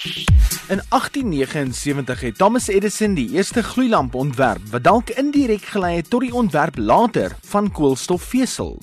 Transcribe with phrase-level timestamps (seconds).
[0.00, 6.20] In 1879 het Thomas Edison die eerste gloeilamp ontwerp wat dalk indirek gelei het tot
[6.24, 8.78] die ontwerp later van koolstofvesel.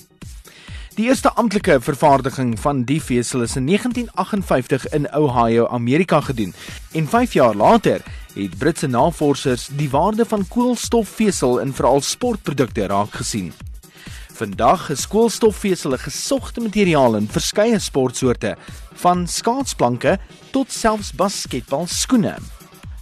[0.93, 6.53] Die eerste amptelike vervaardiging van die vesel is in 1958 in Ohio, Amerika gedoen
[6.91, 8.01] en 5 jaar later
[8.33, 13.53] het Britse navorsers die waarde van koolstofvesel in veral sportprodukte raak gesien.
[14.37, 18.55] Vandag is koolstofvesel 'n gesogte materiaal in verskeie sportsoorte,
[18.93, 20.19] van skaatsplanke
[20.51, 22.35] tot selfs basketbalskoene.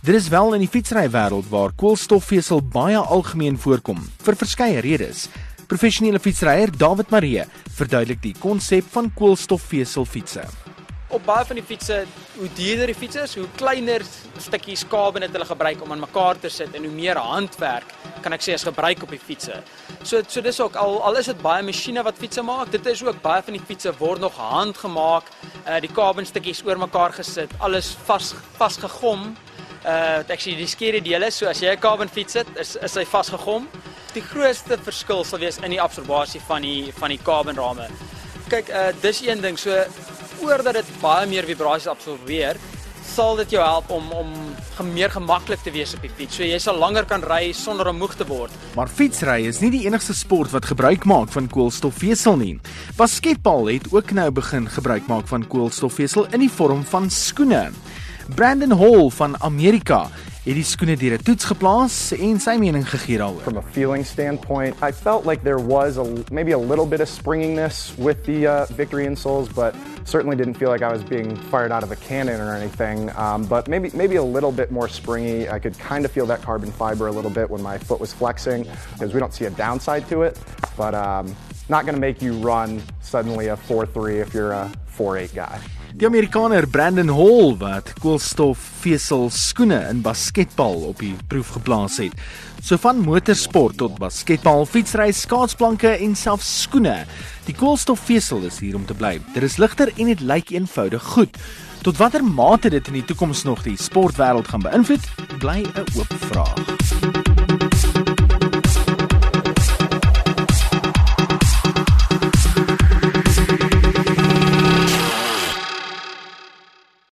[0.01, 5.27] Dit is wel in die fietsrywêreld waar koolstofvesel baie algemeen voorkom vir verskeie redes.
[5.67, 7.43] Professionele fietsryer David Marie
[7.75, 10.47] verduidelik die konsep van koolstofvesel fietsse
[11.15, 12.03] op baie van die fietsse,
[12.35, 14.03] hoe duurder die fiets is, hoe kleiner
[14.41, 17.93] stukkies kabel het hulle gebruik om aan mekaar te sit en hoe meer handwerk
[18.25, 19.61] kan ek sê is gebruik op die fietsse.
[20.03, 23.03] So so dis ook al al is dit baie masjiene wat fietsse maak, dit is
[23.05, 25.29] ook baie van die fietsse word nog handgemaak,
[25.65, 29.29] uh die kabelstukkies oor mekaar gesit, alles vas vasgegom.
[29.85, 32.95] Uh ek sê die skere dele, so as jy 'n kabel fiets het, is is
[32.95, 33.69] hy vasgegom.
[34.13, 37.87] Die grootste verskil sal wees in die absorbasie van die van die kabelrame.
[38.49, 39.85] Kyk, uh dis een ding, so
[40.39, 42.59] voordat dit baie meer vibrasies absorbeer,
[43.05, 44.33] sal dit jou help om om
[44.91, 46.35] meer gemaklik te wees op die fiets.
[46.35, 48.51] So jy sal langer kan ry sonder om moeg te word.
[48.75, 52.53] Maar fietsry is nie die enigste sport wat gebruik maak van koolstofvesel nie.
[52.97, 57.69] Basketbal het ook nou begin gebruik maak van koolstofvesel in die vorm van skoene.
[58.35, 60.07] Brandon Hall van Amerika
[60.45, 63.41] het die skoene deur 'n toets geplaas en sy mening gegee daaroor.
[63.41, 67.09] From a feeling standpoint, I felt like there was a maybe a little bit of
[67.09, 71.71] springiness with the uh, Victory insoles, but certainly didn't feel like I was being fired
[71.71, 73.09] out of a cannon or anything.
[73.17, 75.49] Um, but maybe maybe a little bit more springy.
[75.49, 78.13] I could kind of feel that carbon fiber a little bit when my foot was
[78.13, 80.37] flexing, because we don't see a downside to it.
[80.77, 81.35] But um,
[81.69, 85.59] not going to make you run suddenly a 4-3 if you're a 4-8 guy.
[85.95, 92.17] Die Amerikaner Brandon Hall wat koolstofvesel skoene in basketbal op die proef geplaas het.
[92.59, 96.97] So van motorsport tot basketbal, fietsry, skaatsplanke en selfs skoene.
[97.47, 99.21] Die koolstofvesel is hier om te bly.
[99.37, 101.39] Dit is ligter en dit lyk eenvoudig goed.
[101.87, 105.07] Tot watter mate dit in die toekoms nog die sportwêreld gaan beïnvloed,
[105.39, 107.34] bly 'n oop vraag.